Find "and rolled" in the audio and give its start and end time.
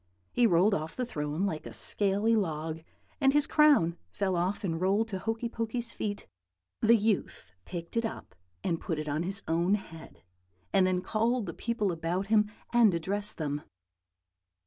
4.63-5.09